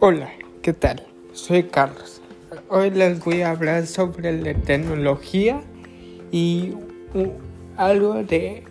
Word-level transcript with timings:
Hola, 0.00 0.32
¿qué 0.60 0.72
tal? 0.72 1.06
Soy 1.32 1.62
Carlos. 1.62 2.20
Hoy 2.68 2.90
les 2.90 3.24
voy 3.24 3.42
a 3.42 3.52
hablar 3.52 3.86
sobre 3.86 4.32
la 4.38 4.52
tecnología 4.52 5.62
y 6.32 6.74
algo 7.76 8.14
de 8.24 8.64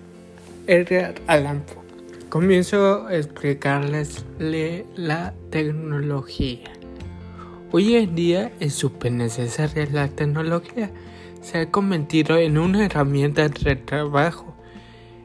Edgar 0.68 1.16
Allan 1.28 1.62
Poe. 1.62 1.82
Comienzo 2.30 3.08
a 3.08 3.16
explicarles 3.16 4.26
la 4.38 5.34
tecnología. 5.50 6.70
Hoy 7.72 7.96
en 7.96 8.16
día 8.16 8.52
es 8.60 8.74
súper 8.74 9.14
necesaria 9.14 9.88
la 9.92 10.10
tecnología. 10.10 10.92
Se 11.42 11.58
ha 11.58 11.72
convertido 11.72 12.38
en 12.38 12.58
una 12.58 12.86
herramienta 12.86 13.48
de 13.48 13.76
trabajo 13.78 14.54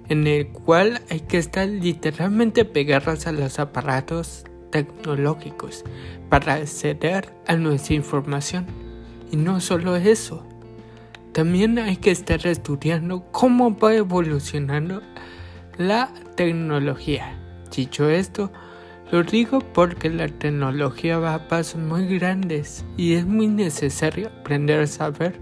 en 0.08 0.26
el 0.28 0.46
cual 0.48 1.02
hay 1.10 1.20
que 1.20 1.38
estar 1.38 1.68
literalmente 1.68 2.64
pegadas 2.64 3.26
a 3.26 3.32
los 3.32 3.58
aparatos 3.58 4.44
tecnológicos 4.70 5.84
para 6.28 6.54
acceder 6.54 7.32
a 7.46 7.56
nuestra 7.56 7.94
información. 7.94 8.66
Y 9.30 9.36
no 9.36 9.60
solo 9.60 9.96
eso, 9.96 10.46
también 11.32 11.78
hay 11.78 11.96
que 11.96 12.10
estar 12.10 12.46
estudiando 12.46 13.24
cómo 13.30 13.76
va 13.76 13.94
evolucionando 13.94 15.02
la 15.76 16.12
tecnología. 16.34 17.38
Dicho 17.74 18.08
esto, 18.08 18.50
lo 19.12 19.22
digo 19.22 19.60
porque 19.60 20.10
la 20.10 20.28
tecnología 20.28 21.18
va 21.18 21.34
a 21.34 21.48
pasos 21.48 21.80
muy 21.80 22.06
grandes 22.06 22.84
y 22.96 23.14
es 23.14 23.26
muy 23.26 23.46
necesario 23.46 24.28
aprender 24.28 24.80
a 24.80 24.86
saber 24.86 25.40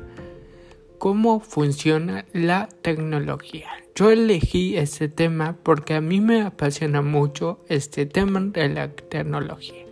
cómo 0.99 1.41
funciona 1.41 2.25
la 2.33 2.69
tecnología. 2.83 3.86
Yo 3.97 4.11
elegí 4.11 4.77
este 4.77 5.09
tema 5.09 5.57
porque 5.63 5.95
a 5.95 6.03
mí 6.03 6.21
me 6.21 6.43
apasiona 6.43 7.01
mucho 7.01 7.65
este 7.71 8.05
tema 8.05 8.41
de 8.41 8.69
la 8.69 8.89
tecnología. 8.89 9.87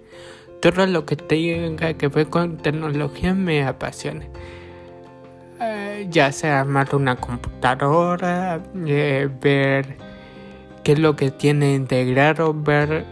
Todo 0.60 0.86
lo 0.86 1.06
que 1.06 1.16
tenga 1.16 1.94
que 1.94 2.08
ver 2.08 2.26
con 2.26 2.58
tecnología 2.58 3.32
me 3.32 3.64
apasiona. 3.64 4.26
Eh, 5.58 6.06
ya 6.10 6.32
sea 6.32 6.60
armar 6.60 6.94
una 6.94 7.16
computadora, 7.16 8.62
eh, 8.86 9.30
ver 9.40 9.96
qué 10.82 10.92
es 10.92 10.98
lo 10.98 11.16
que 11.16 11.30
tiene 11.30 11.72
integrado, 11.72 12.52
ver 12.52 13.06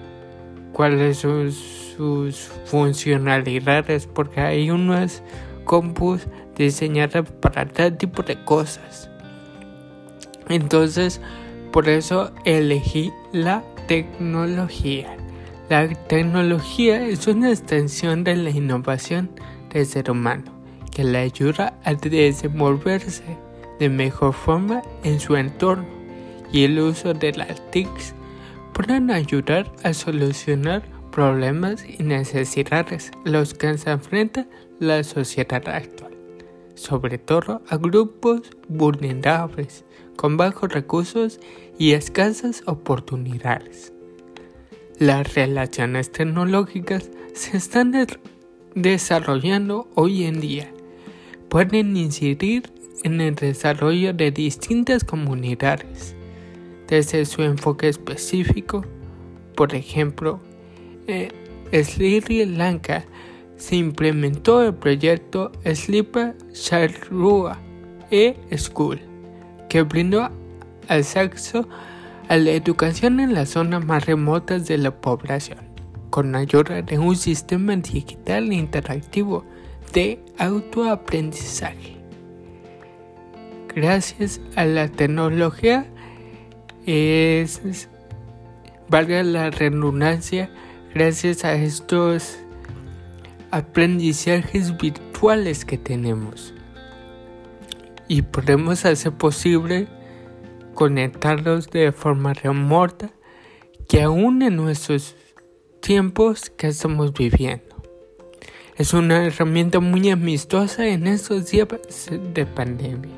cuáles 0.75 1.17
son 1.17 1.53
sus 1.53 2.51
funcionalidades, 2.67 4.07
porque 4.07 4.43
hay 4.43 4.71
unos 4.71 5.23
compus 5.65 6.27
diseñada 6.55 7.23
para 7.23 7.65
tal 7.65 7.97
tipo 7.97 8.23
de 8.23 8.45
cosas. 8.45 9.09
Entonces, 10.53 11.19
por 11.73 11.89
eso 11.89 12.31
elegí 12.45 13.11
la 13.33 13.65
tecnología. 13.89 15.17
La 15.71 15.89
tecnología 15.89 17.07
es 17.07 17.27
una 17.27 17.49
extensión 17.49 18.23
de 18.23 18.37
la 18.37 18.51
innovación 18.51 19.31
del 19.73 19.87
ser 19.87 20.11
humano 20.11 20.53
que 20.91 21.05
le 21.05 21.17
ayuda 21.17 21.79
a 21.85 21.95
desenvolverse 21.95 23.23
de 23.79 23.89
mejor 23.89 24.35
forma 24.35 24.83
en 25.05 25.21
su 25.21 25.37
entorno 25.37 25.87
y 26.53 26.65
el 26.65 26.79
uso 26.79 27.15
de 27.15 27.33
las 27.33 27.71
TICs 27.71 28.15
pueden 28.75 29.11
ayudar 29.11 29.73
a 29.83 29.95
solucionar 29.95 30.83
problemas 31.11 31.83
y 31.89 32.03
necesidades 32.03 33.11
los 33.25 33.55
que 33.55 33.79
se 33.79 33.91
enfrenta 33.91 34.47
la 34.81 35.03
sociedad 35.03 35.67
actual 35.67 36.12
sobre 36.75 37.19
todo 37.19 37.63
a 37.69 37.77
grupos 37.77 38.43
vulnerables 38.69 39.85
con 40.17 40.37
bajos 40.37 40.73
recursos 40.73 41.41
y 41.79 41.93
escasas 41.93 42.63
oportunidades. 42.67 43.93
Las 44.99 45.35
relaciones 45.35 46.13
tecnológicas 46.13 47.11
se 47.35 47.57
están 47.57 47.93
desarrollando 48.75 49.89
hoy 49.95 50.25
en 50.25 50.41
día. 50.41 50.73
Pueden 51.49 51.97
incidir 51.97 52.73
en 53.03 53.21
el 53.21 53.35
desarrollo 53.35 54.13
de 54.13 54.31
distintas 54.31 55.05
comunidades, 55.05 56.15
desde 56.89 57.25
su 57.25 57.43
enfoque 57.43 57.89
específico, 57.89 58.85
por 59.57 59.75
ejemplo, 59.75 60.41
eh, 61.07 61.31
Sri 61.73 62.45
Lanka 62.45 63.05
se 63.57 63.77
implementó 63.77 64.63
el 64.63 64.75
proyecto 64.75 65.53
Sleeper 65.65 66.37
Sharrua 66.53 67.59
e-School, 68.11 69.01
que 69.69 69.83
brindó 69.83 70.31
acceso 70.89 71.69
a 72.29 72.37
la 72.37 72.51
educación 72.51 73.21
en 73.21 73.35
las 73.35 73.51
zonas 73.51 73.85
más 73.85 74.07
remotas 74.07 74.67
de 74.67 74.79
la 74.79 74.91
población, 75.01 75.59
con 76.11 76.35
ayuda 76.35 76.83
de 76.83 76.99
un 76.99 77.17
sistema 77.17 77.77
digital 77.77 78.53
interactivo 78.53 79.45
de 79.93 80.21
autoaprendizaje. 80.39 81.97
Gracias 83.75 84.41
a 84.57 84.65
la 84.65 84.89
tecnología, 84.89 85.87
valga 88.89 89.23
la 89.23 89.51
redundancia, 89.51 90.51
gracias 90.95 91.45
a 91.45 91.55
estos 91.55 92.39
aprendizajes 93.53 94.77
virtuales 94.79 95.65
que 95.65 95.77
tenemos. 95.77 96.55
Y 98.09 98.23
podemos 98.23 98.85
hacer 98.87 99.13
posible 99.13 99.89
conectarlos 100.75 101.71
de 101.71 101.93
forma 101.93 102.33
remota 102.33 103.11
que 103.89 104.03
aún 104.03 104.41
en 104.43 104.57
nuestros 104.57 105.15
tiempos 105.81 106.49
que 106.51 106.69
estamos 106.69 107.13
viviendo. 107.13 107.77
Es 108.79 108.95
una 108.95 109.27
herramienta 109.27 109.81
muy 109.81 110.09
amistosa 110.11 110.87
en 110.87 111.07
estos 111.07 111.51
días 111.51 111.69
de 112.35 112.47
pandemia. 112.47 113.13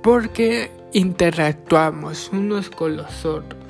Porque 0.00 0.70
interactuamos 0.92 2.30
unos 2.32 2.70
con 2.70 2.96
los 2.96 3.24
otros 3.24 3.63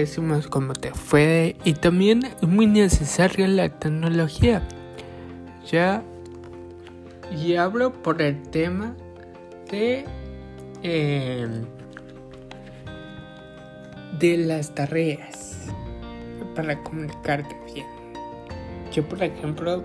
decimos 0.00 0.48
cómo 0.48 0.72
te 0.72 0.92
fue 0.92 1.56
y 1.64 1.74
también 1.74 2.24
es 2.24 2.48
muy 2.48 2.66
necesaria 2.66 3.46
la 3.48 3.68
tecnología. 3.68 4.66
Ya 5.70 6.02
y 7.30 7.56
hablo 7.56 7.92
por 7.92 8.20
el 8.20 8.42
tema 8.50 8.94
de 9.70 10.04
em, 10.82 11.64
de 14.18 14.36
las 14.38 14.74
tareas 14.74 15.68
para 16.54 16.82
comunicarte 16.82 17.56
bien. 17.72 17.86
Yo 18.92 19.08
por 19.08 19.22
ejemplo 19.22 19.82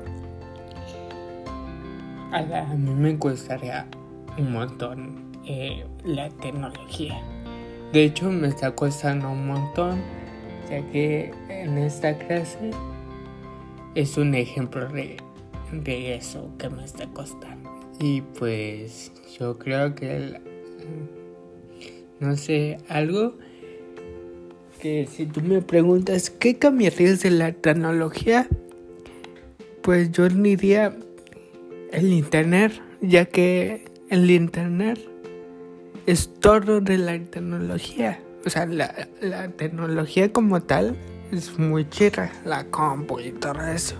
a, 2.32 2.42
mí 2.76 2.94
me 2.94 3.16
gustaría 3.16 3.88
un 4.38 4.52
montón 4.52 5.32
eh, 5.46 5.86
la 6.04 6.30
tecnología 6.30 7.20
de 7.94 8.04
hecho 8.04 8.30
me 8.30 8.48
está 8.48 8.72
costando 8.72 9.32
un 9.32 9.48
montón, 9.48 10.00
ya 10.70 10.82
que 10.92 11.32
en 11.50 11.78
esta 11.78 12.18
clase 12.18 12.72
es 13.96 14.18
un 14.18 14.36
ejemplo 14.36 14.88
de, 14.90 15.18
eso 16.16 16.52
que 16.58 16.70
me 16.70 16.86
está 16.86 17.08
costando. 17.08 17.70
Y 18.00 18.22
pues 18.22 19.12
yo 19.40 19.58
creo 19.58 19.96
que, 19.96 20.40
no 22.20 22.36
sé, 22.36 22.78
algo 22.88 23.34
que 24.80 25.08
si 25.08 25.26
tú 25.26 25.42
me 25.42 25.62
preguntas 25.62 26.30
qué 26.30 26.58
cambiarías 26.58 27.22
de 27.24 27.32
la 27.32 27.52
tecnología, 27.52 28.48
pues 29.82 30.12
yo 30.12 30.30
diría 30.30 30.96
el 31.92 32.14
internet, 32.14 32.72
ya 33.02 33.26
que 33.26 33.86
el 34.10 34.30
internet 34.30 35.09
es 36.10 36.34
todo 36.40 36.82
de 36.82 36.98
la 36.98 37.20
tecnología. 37.20 38.20
O 38.44 38.50
sea, 38.50 38.66
la, 38.66 38.92
tecnología 39.56 40.34
como 40.34 40.60
tal 40.60 40.98
es 41.32 41.60
muy 41.60 41.88
chida, 41.88 42.32
la 42.44 42.64
compu 42.66 43.20
y 43.20 43.30
todo 43.30 43.62
eso. 43.68 43.96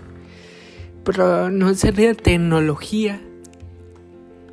Pero 1.04 1.50
no 1.50 1.72
sería 1.74 2.14
tecnología 2.14 3.20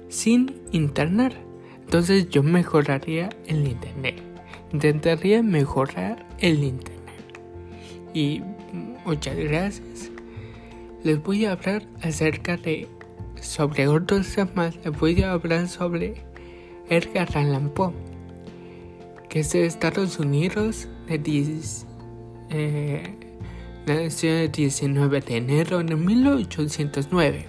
sin 0.07 0.62
internet. 0.71 1.36
Entonces 1.80 2.30
yo 2.30 2.44
mejoraría 2.44 3.30
el 3.48 3.68
internet. 3.68 4.21
Intentaría 4.71 5.42
mejorar 5.42 6.27
el 6.38 6.63
internet. 6.63 7.39
Y 8.13 8.44
muchas 9.04 9.36
gracias. 9.36 10.12
Les 11.04 11.24
voy 11.24 11.45
a 11.45 11.54
hablar 11.54 11.88
acerca 12.04 12.56
de 12.56 12.88
sobre 13.42 13.88
otros 13.88 14.31
temas. 14.36 14.75
Les 14.86 15.00
voy 15.00 15.24
a 15.24 15.31
hablar 15.31 15.68
sobre 15.68 16.27
Edgar 16.89 17.28
Allan 17.36 17.72
que 19.30 19.42
es 19.42 19.51
de 19.51 19.66
Estados 19.66 20.19
Unidos, 20.19 20.88
de 21.07 21.86
eh, 22.50 23.16
nació 23.86 24.38
el 24.38 24.51
19 24.51 25.19
de 25.19 25.38
enero 25.38 25.84
de 25.84 25.95
1809. 25.95 27.45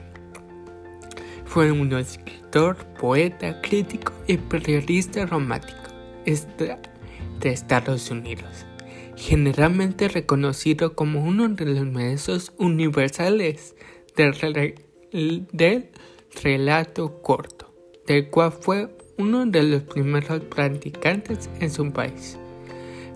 Fue 1.44 1.70
un 1.70 1.92
escritor, 1.92 2.76
poeta, 3.00 3.60
crítico 3.62 4.12
y 4.26 4.38
periodista 4.38 5.24
romántico 5.24 5.76
de 6.24 7.50
Estados 7.50 8.10
Unidos, 8.10 8.66
generalmente 9.16 10.08
reconocido 10.08 10.94
como 10.96 11.24
uno 11.24 11.48
de 11.48 11.64
los 11.64 11.86
maestros 11.86 12.52
universales 12.58 13.76
del, 14.16 14.74
del 15.52 15.90
relato 16.42 17.22
corto, 17.22 17.72
del 18.06 18.28
cual 18.30 18.52
fue 18.52 18.97
uno 19.18 19.44
de 19.46 19.64
los 19.64 19.82
primeros 19.82 20.40
practicantes 20.44 21.50
en 21.60 21.70
su 21.70 21.90
país. 21.92 22.38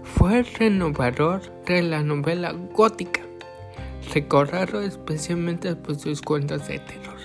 Fue 0.03 0.41
el 0.41 0.47
renovador 0.47 1.41
de 1.65 1.81
la 1.83 2.03
novela 2.03 2.53
gótica, 2.75 3.23
recordado 4.13 4.83
especialmente 4.83 5.75
por 5.77 5.97
sus 5.97 6.21
cuentos 6.21 6.67
de 6.67 6.81
terror. 6.81 7.19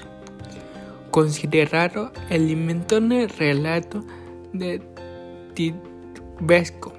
Considerado 1.09 2.11
el 2.29 2.51
inventor 2.51 3.01
del 3.01 3.29
relato 3.29 4.03
de 4.53 4.81
Tibesco, 5.55 6.93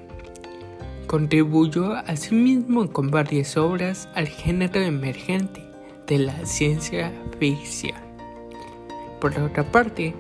contribuyó 1.06 1.94
asimismo 1.94 2.90
con 2.90 3.10
varias 3.10 3.56
obras 3.56 4.08
al 4.14 4.26
género 4.26 4.80
emergente 4.80 5.62
de 6.08 6.18
la 6.18 6.44
ciencia 6.44 7.12
ficción. 7.38 7.96
Por 9.20 9.38
otra 9.38 9.64
parte, 9.64 10.14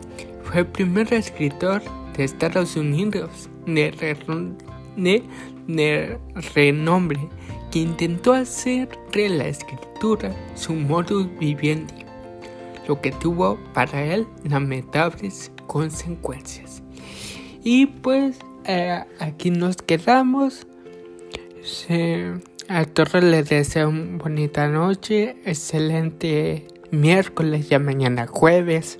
fue 0.48 0.60
el 0.60 0.66
primer 0.66 1.12
escritor 1.12 1.82
de 2.16 2.24
Estados 2.24 2.74
Unidos 2.76 3.50
de, 3.66 3.92
renombre 6.54 7.20
que 7.70 7.80
intentó 7.80 8.32
hacer 8.32 8.88
de 9.12 9.28
la 9.28 9.46
escritura 9.48 10.34
su 10.54 10.72
modus 10.72 11.28
vivendi, 11.38 12.06
lo 12.86 12.98
que 13.02 13.12
tuvo 13.12 13.58
para 13.74 14.02
él 14.02 14.26
lamentables 14.44 15.52
consecuencias. 15.66 16.82
Y 17.62 17.84
pues 17.86 18.38
eh, 18.64 19.04
aquí 19.18 19.50
nos 19.50 19.76
quedamos. 19.76 20.66
a 22.68 22.84
Torre 22.86 23.20
les 23.20 23.50
deseo 23.50 23.90
una 23.90 24.16
bonita 24.16 24.66
noche, 24.68 25.36
excelente 25.44 26.66
miércoles, 26.90 27.68
ya 27.68 27.78
mañana 27.78 28.26
jueves. 28.26 28.98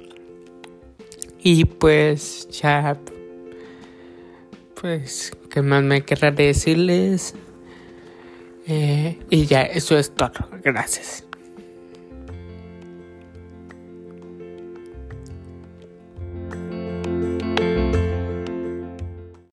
Y 1.41 1.65
pues 1.65 2.49
ya, 2.51 2.99
pues, 4.81 5.33
¿qué 5.51 5.63
más 5.63 5.83
me 5.83 6.03
querrá 6.05 6.31
decirles? 6.31 7.35
Eh, 8.67 9.19
y 9.31 9.47
ya, 9.47 9.63
eso 9.63 9.97
es 9.97 10.15
todo. 10.15 10.33
Gracias. 10.63 11.28